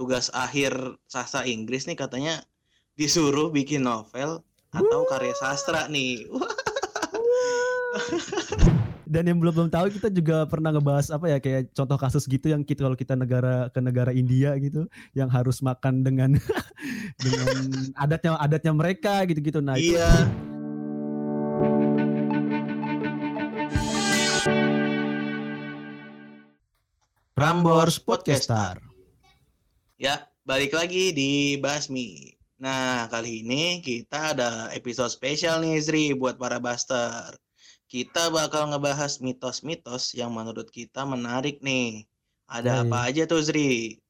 [0.00, 0.72] tugas akhir
[1.04, 2.40] sastra Inggris nih katanya
[2.96, 4.40] disuruh bikin novel
[4.72, 6.24] atau karya sastra nih.
[9.10, 12.48] Dan yang belum belum tahu kita juga pernah ngebahas apa ya kayak contoh kasus gitu
[12.48, 16.38] yang kita kalau kita negara ke negara India gitu yang harus makan dengan
[17.24, 19.60] dengan adatnya adatnya mereka gitu-gitu.
[19.60, 20.08] Nah, itu iya.
[27.34, 28.89] Prambors Podcaster.
[30.00, 32.32] Ya, balik lagi di Basmi.
[32.56, 37.36] Nah, kali ini kita ada episode spesial nih, Zri, buat para Buster.
[37.84, 42.08] Kita bakal ngebahas mitos-mitos yang menurut kita menarik nih.
[42.48, 42.82] Ada Yoi.
[42.88, 44.00] apa aja tuh, Zri?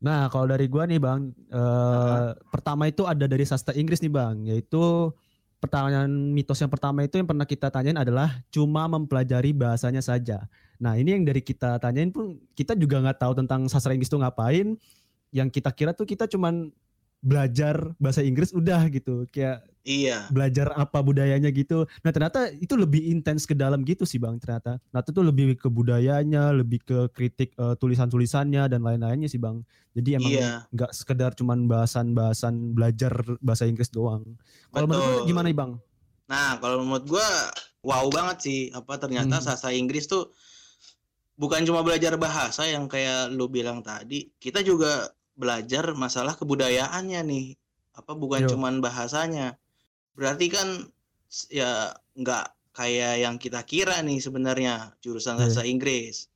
[0.00, 4.48] Nah, kalau dari gua nih, Bang, eh pertama itu ada dari sastra Inggris nih, Bang,
[4.48, 5.12] yaitu
[5.60, 10.48] pertanyaan mitos yang pertama itu yang pernah kita tanyain adalah cuma mempelajari bahasanya saja.
[10.80, 14.16] Nah, ini yang dari kita tanyain pun kita juga nggak tahu tentang sastra Inggris itu
[14.16, 14.80] ngapain.
[15.34, 16.70] Yang kita kira tuh kita cuman
[17.24, 21.84] belajar bahasa Inggris udah gitu, kayak Iya, belajar apa budayanya gitu.
[22.00, 24.80] Nah ternyata itu lebih intens ke dalam gitu sih bang ternyata.
[24.88, 29.60] Nah itu tuh lebih ke budayanya, lebih ke kritik eh, tulisan-tulisannya dan lain-lainnya sih bang.
[29.92, 30.64] Jadi emang iya.
[30.72, 33.12] nggak sekedar cuman bahasan-bahasan belajar
[33.44, 34.24] bahasa Inggris doang.
[34.72, 35.72] Kalau menurut gimana nih bang?
[36.32, 37.28] Nah, kalau menurut gua
[37.84, 38.60] wow banget sih.
[38.72, 39.44] Apa ternyata Hmm.
[39.44, 40.32] sastra Inggris tuh
[41.36, 47.46] bukan cuma belajar bahasa yang kayak lu bilang tadi, kita juga belajar masalah kebudayaannya nih.
[47.94, 48.54] Apa bukan Yo.
[48.54, 49.58] cuman bahasanya.
[50.14, 50.68] Berarti kan
[51.50, 55.46] ya nggak kayak yang kita kira nih sebenarnya jurusan Iya.
[55.46, 56.26] sastra Inggris.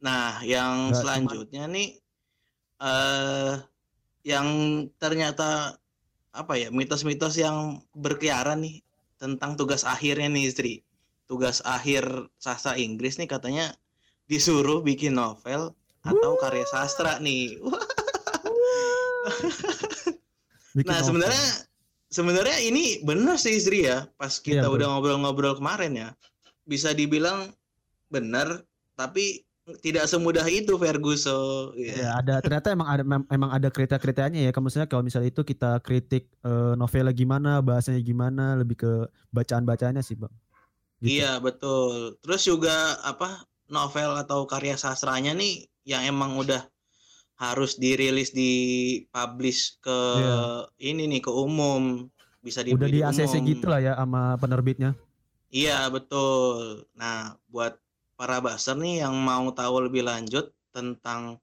[0.00, 1.98] Nah, yang cuman- selanjutnya nih
[2.78, 3.54] eh
[4.22, 4.46] yang
[4.96, 5.74] ternyata
[6.30, 8.84] apa ya mitos-mitos yang berkeliaran nih
[9.18, 10.74] tentang tugas akhirnya nih istri
[11.26, 12.06] tugas akhir
[12.38, 13.74] sastra Inggris nih katanya
[14.24, 17.58] disuruh bikin novel atau karya sastra nih
[20.88, 21.46] nah sebenarnya
[22.08, 26.08] sebenarnya ini benar sih istri ya pas kita Iya, udah ngobrol-ngobrol kemarin ya
[26.68, 27.52] bisa dibilang
[28.08, 28.64] benar
[28.96, 29.44] tapi
[29.84, 34.50] tidak semudah itu Ferguson Ya, ada ternyata emang ada emang ada kriteria-kriterianya ya.
[34.50, 38.92] Kamu misalnya kalau misalnya itu kita kritik eh, novelnya gimana, bahasanya gimana, lebih ke
[39.28, 40.32] bacaan-bacaannya sih, Bang.
[41.04, 41.20] Gitu.
[41.20, 42.16] Iya betul.
[42.24, 46.64] Terus juga apa novel atau karya sastranya nih yang emang udah
[47.38, 48.52] harus dirilis di
[49.08, 50.38] publish ke Iya.
[50.84, 53.46] ini nih ke umum bisa Udah dibeli di ACC umum.
[53.46, 54.90] gitu lah ya sama penerbitnya.
[55.48, 56.82] Iya betul.
[56.92, 57.78] Nah buat
[58.14, 61.38] para baser nih yang mau tahu lebih lanjut tentang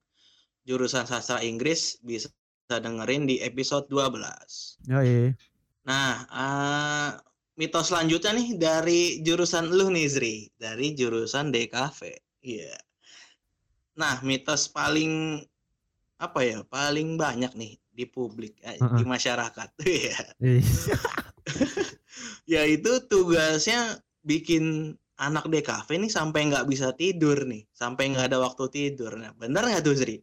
[0.62, 2.28] jurusan sastra Inggris bisa
[2.68, 4.76] dengerin di episode 12.
[4.84, 5.32] Ya, iya.
[5.86, 7.10] Nah, eh,
[7.54, 12.00] mitos selanjutnya nih dari jurusan lu nih Zri, dari jurusan DKV.
[12.42, 12.74] Iya.
[13.96, 15.40] Nah, mitos paling
[16.16, 16.64] apa ya?
[16.64, 18.96] Paling banyak nih di publik, eh, Heeh.
[19.00, 19.68] di masyarakat.
[19.86, 20.18] Iya.
[20.40, 20.98] Iya.
[22.46, 28.68] Yaitu tugasnya bikin anak DKV nih sampai nggak bisa tidur nih, sampai nggak ada waktu
[28.68, 29.16] tidur.
[29.16, 30.16] Nah, bener nggak tuh Zri?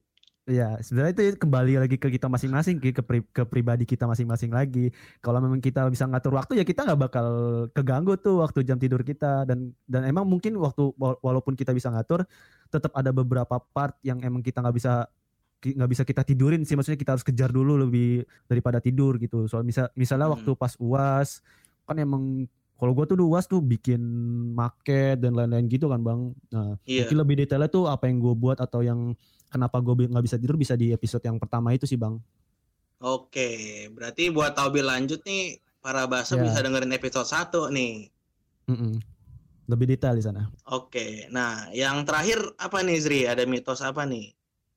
[0.43, 4.91] Iya, sebenarnya itu kembali lagi ke kita masing-masing, ke, pri- ke pribadi kita masing-masing lagi.
[5.23, 7.27] Kalau memang kita bisa ngatur waktu ya kita nggak bakal
[7.71, 11.87] keganggu tuh waktu jam tidur kita dan dan emang mungkin waktu wa- walaupun kita bisa
[11.95, 12.27] ngatur,
[12.67, 15.07] tetap ada beberapa part yang emang kita nggak bisa
[15.63, 19.47] nggak bisa kita tidurin sih, maksudnya kita harus kejar dulu lebih daripada tidur gitu.
[19.47, 20.35] Soal misal misalnya Hmm.
[20.35, 21.39] waktu pas uas
[21.83, 22.43] kan emang
[22.73, 24.01] kalau gua tuh di uas tuh bikin
[24.51, 26.21] market dan lain-lain gitu kan bang.
[26.49, 27.07] Nah Iya.
[27.07, 29.15] Mungkin lebih detailnya tuh apa yang gue buat atau yang
[29.47, 32.19] kenapa gue nggak bisa tidur bisa di episode yang pertama itu sih bang.
[32.99, 33.49] Oke,
[33.91, 36.43] berarti buat tahu lebih lanjut nih para bahasa Ya.
[36.43, 38.07] bisa dengerin episode 1 nih.
[38.67, 38.95] Mm-mm.
[39.63, 40.47] Lebih detail di sana.
[40.65, 43.19] Oke, nah yang terakhir apa nih Zri?
[43.23, 44.31] Ada mitos apa nih?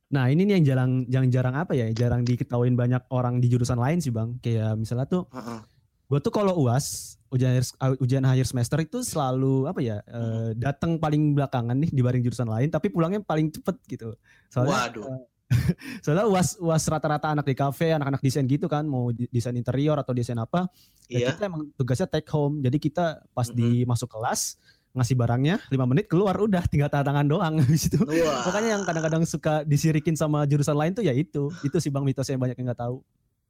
[0.07, 3.75] Nah ini nih yang jarang, yang jarang apa ya, jarang diketahuin banyak orang di jurusan
[3.75, 4.39] lain sih bang.
[4.39, 5.61] Kayak misalnya tuh, Heeh.
[6.07, 10.55] gue tuh kalau uas ujian akhir, uh, ujian akhir semester itu selalu apa ya, eh,
[10.55, 14.15] datang paling belakangan nih dibanding jurusan lain, tapi pulangnya paling cepet gitu.
[14.47, 15.27] Soalnya Waduh.
[16.03, 20.15] soalnya uas uas rata-rata anak di kafe, anak-anak desain gitu kan, mau desain interior atau
[20.15, 20.71] desain apa,
[21.07, 21.27] ya Iya.
[21.35, 24.59] kita emang tugasnya take home jadi kita pas di masuk kelas
[24.97, 28.49] ngasih barangnya lima menit keluar udah tinggal tanda tangan doang habis itu Wah.
[28.49, 32.35] makanya yang kadang-kadang suka disirikin sama jurusan lain tuh ya itu itu sih bang mitosnya
[32.35, 32.99] yang banyak yang nggak tahu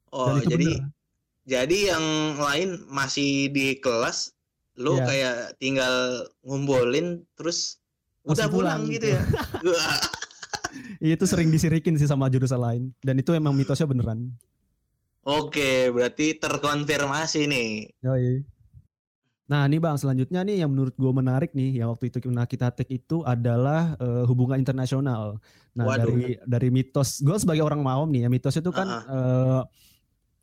[0.07, 0.87] Oh, dan itu jadi bener.
[1.43, 2.05] jadi yang
[2.39, 4.31] lain masih di kelas,
[4.75, 5.03] lu Iya.
[5.03, 5.95] kayak tinggal
[6.43, 7.83] ngumpulin terus
[8.23, 9.17] Langsung udah pulang, pulang gitu gitu.
[9.19, 9.23] ya.
[11.03, 14.31] Iya, itu sering disirikin sih sama jurusan lain dan itu emang mitosnya beneran
[15.27, 17.69] Oke, berarti terkonfirmasi nih.
[17.99, 18.47] Yoi.
[19.47, 22.67] Nah, ini Bang, selanjutnya nih yang menurut gue menarik nih, yang waktu itu kita kita
[22.75, 25.39] take itu adalah uh, hubungan internasional.
[25.71, 26.03] Nah, Waduh.
[26.03, 29.63] dari dari mitos, gue sebagai orang maom nih, ya mitos itu kan uh -uh.
[29.63, 29.63] Uh,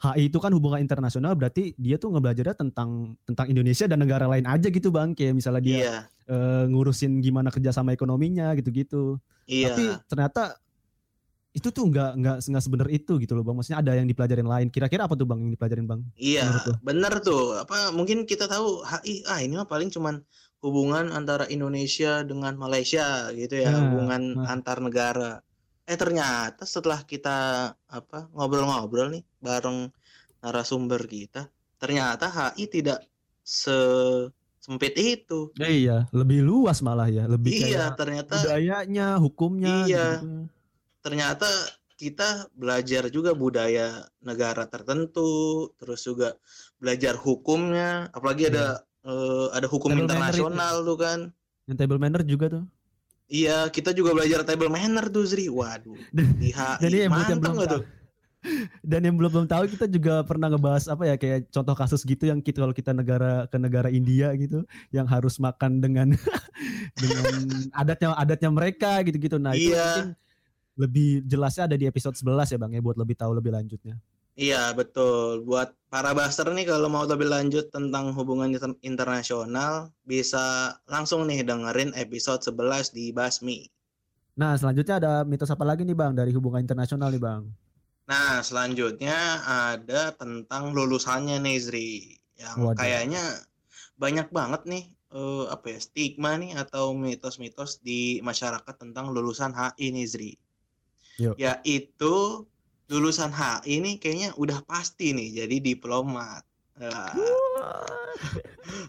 [0.04, 4.44] HI itu kan hubungan internasional berarti dia tuh ngebelajarnya tentang tentang Indonesia dan negara lain
[4.44, 5.96] aja gitu bang kayak misalnya dia iya.
[6.28, 9.16] uh, ngurusin gimana kerjasama ekonominya gitu-gitu.
[9.48, 9.72] Iya.
[9.72, 10.60] Tapi ternyata
[11.54, 13.54] itu tuh nggak nggak nggak sebenar itu gitu loh bang.
[13.54, 14.68] Maksudnya ada yang dipelajarin lain.
[14.74, 16.00] Kira-kira apa tuh bang yang dipelajarin bang?
[16.18, 16.50] Iya
[16.82, 17.62] bener tuh.
[17.62, 20.18] Apa mungkin kita tahu HI ah ini mah paling cuman
[20.66, 24.50] hubungan antara Indonesia dengan Malaysia gitu ya nah, hubungan nah.
[24.50, 25.32] antar negara.
[25.86, 29.94] Eh ternyata setelah kita apa ngobrol-ngobrol nih bareng
[30.42, 31.46] narasumber kita
[31.78, 33.06] ternyata HI tidak
[33.46, 33.78] se
[34.58, 35.54] sempit itu.
[35.54, 40.18] Ya, iya lebih luas malah ya lebih iya ternyata budayanya hukumnya iya.
[40.18, 40.50] gitu
[41.04, 41.46] ternyata
[41.94, 46.34] kita belajar juga budaya negara tertentu, terus juga
[46.80, 49.12] belajar hukumnya, apalagi ada yeah.
[49.12, 51.18] uh, ada hukum table internasional tuh kan.
[51.70, 52.64] Yang table manner juga tuh.
[53.30, 55.48] Iya, kita juga belajar table manner tuh Zri.
[55.48, 55.96] Waduh.
[56.12, 57.84] Di HI Dan yang belum tuh?
[58.84, 62.28] Dan yang belum belum tahu kita juga pernah ngebahas apa ya kayak contoh kasus gitu
[62.28, 66.12] yang kita kalau kita negara ke negara India gitu yang harus makan dengan
[67.00, 69.40] dengan adatnya adatnya mereka gitu-gitu.
[69.40, 69.64] Nah, iya.
[69.64, 70.23] itu mungkin
[70.74, 73.98] lebih jelasnya ada di episode 11 ya Bang ya buat lebih tahu lebih lanjutnya.
[74.34, 75.46] Iya betul.
[75.46, 78.50] Buat para baster nih kalau mau lebih lanjut tentang hubungan
[78.82, 83.70] internasional bisa langsung nih dengerin episode 11 di Basmi.
[84.34, 87.46] Nah selanjutnya ada mitos apa lagi nih Bang dari hubungan internasional nih Bang?
[88.10, 91.90] Nah selanjutnya ada tentang lulusannya nih Zri.
[92.34, 92.78] Yang Waduh.
[92.82, 93.22] kayaknya
[93.94, 94.84] banyak banget nih
[95.14, 100.32] uh, apa ya stigma nih atau mitos-mitos di masyarakat tentang lulusan HI nih Zri.
[101.22, 101.38] Yuk.
[101.38, 102.43] yaitu
[102.90, 106.43] lulusan HI ini kayaknya udah pasti nih jadi diplomat.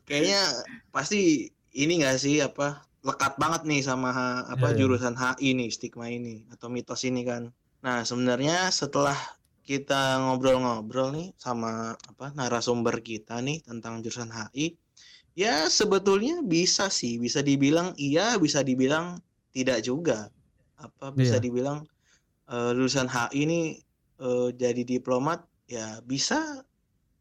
[0.10, 0.42] Kayaknya
[0.90, 4.78] pasti ini gak sih apa lekat banget nih sama apa yeah, ya.
[4.82, 7.54] jurusan HI nih stigma ini atau mitos ini kan.
[7.86, 9.16] Nah sebenarnya setelah
[9.66, 14.74] kita ngobrol-ngobrol nih sama apa narasumber kita nih tentang jurusan HI,
[15.38, 19.22] ya sebetulnya bisa sih bisa dibilang iya bisa dibilang
[19.54, 20.34] tidak juga
[20.82, 21.44] apa bisa yeah.
[21.46, 21.86] dibilang
[22.50, 23.60] uh, lulusan HI ini
[24.22, 26.64] uh, jadi diplomat ya bisa.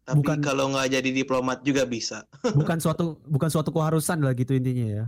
[0.05, 2.29] Tapi bukan, kalau nggak jadi diplomat juga bisa.
[2.61, 5.05] Bukan suatu bukan suatu keharusan lah gitu intinya ya.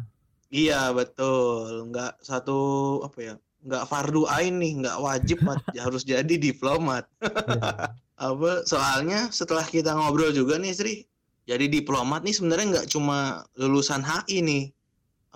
[0.48, 1.92] Iya betul.
[1.92, 2.58] Nggak satu
[3.04, 3.34] apa ya
[3.66, 5.44] nggak fardu ain nih nggak wajib
[5.84, 7.04] harus jadi diplomat.
[7.20, 7.92] Yeah.
[8.32, 11.04] apa soalnya setelah kita ngobrol juga nih Sri
[11.46, 14.64] jadi diplomat nih sebenarnya nggak cuma lulusan HI nih.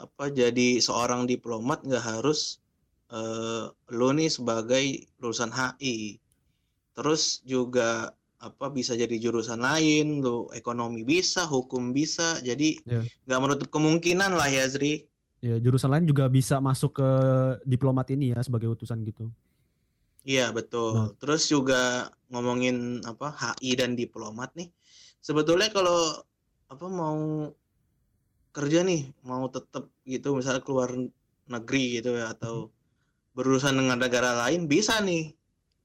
[0.00, 2.58] Apa jadi seorang diplomat nggak harus
[3.10, 6.18] uh, lo nih sebagai lulusan HI
[6.94, 13.04] terus juga apa bisa jadi jurusan lain lo ekonomi bisa hukum bisa jadi ya.
[13.28, 13.44] nggak yeah.
[13.44, 15.04] menutup kemungkinan lah ya Zri
[15.44, 17.10] ya jurusan lain juga bisa masuk ke
[17.68, 19.28] diplomat ini ya sebagai utusan gitu
[20.24, 21.12] iya betul nah.
[21.20, 23.28] terus juga ngomongin apa
[23.60, 24.72] HI dan diplomat nih
[25.20, 26.24] sebetulnya kalau
[26.72, 27.52] apa mau
[28.56, 30.96] kerja nih mau tetap gitu misalnya keluar
[31.50, 32.79] negeri gitu ya atau hmm
[33.34, 35.34] berurusan dengan negara lain bisa nih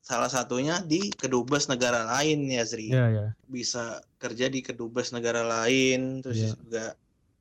[0.06, 3.30] salah satunya di kedubes negara lain ya Zri yeah, yeah.
[3.50, 6.54] bisa kerja di kedubes negara lain terus yeah.
[6.54, 6.86] juga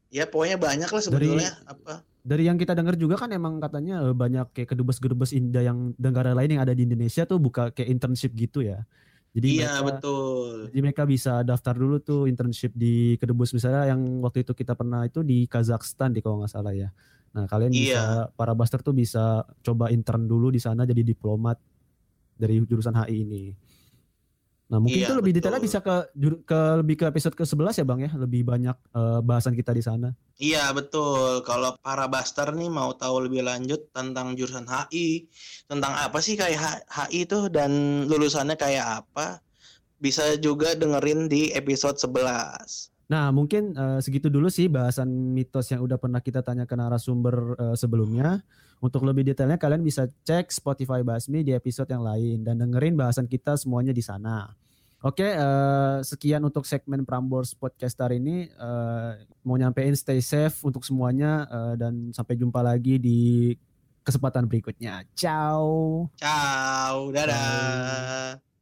[0.09, 4.01] ya pokoknya banyak lah sebetulnya dari, apa dari yang kita dengar juga kan emang katanya
[4.01, 7.93] eh, banyak kayak kedubes-kedubes Indah yang negara lain yang ada di Indonesia tuh buka kayak
[7.93, 8.89] internship gitu ya
[9.35, 10.51] jadi iya mereka, betul.
[10.71, 15.03] Jadi mereka bisa daftar dulu tuh internship di kedubes misalnya yang waktu itu kita pernah
[15.03, 16.95] itu di Kazakhstan di kalau nggak salah ya.
[17.35, 17.83] Nah, kalian iya.
[17.83, 18.03] bisa
[18.39, 21.59] para buster tuh bisa coba intern dulu di sana jadi diplomat
[22.39, 23.45] dari jurusan HI ini.
[24.65, 26.09] Nah, mungkin iya, itu lebih detailnya bisa ke
[26.49, 28.11] ke lebih ke episode ke-11 ya, Bang ya.
[28.17, 30.15] Lebih banyak uh, bahasan kita di sana.
[30.41, 31.45] Iya, betul.
[31.45, 35.29] Kalau para buster nih mau tahu lebih lanjut tentang jurusan HI,
[35.69, 39.45] tentang apa sih kayak HI itu dan lulusannya kayak apa,
[40.01, 42.94] bisa juga dengerin di episode 11.
[43.05, 47.57] Nah, mungkin uh, segitu dulu sih bahasan mitos yang udah pernah kita tanya ke narasumber
[47.61, 48.41] uh, sebelumnya.
[48.81, 53.25] Untuk lebih detailnya kalian bisa cek Spotify Basmi di episode yang lain dan dengerin bahasan
[53.25, 54.53] kita semuanya di sana.
[55.05, 58.49] Oke, uh, sekian untuk segmen Prambors Podcast hari ini.
[58.57, 63.53] Uh, mau nyampein stay safe untuk semuanya uh, dan sampai jumpa lagi di
[64.01, 65.05] kesempatan berikutnya.
[65.13, 66.09] Ciao.
[66.17, 67.37] Ciao, dadah.
[68.41, 68.54] Ciao.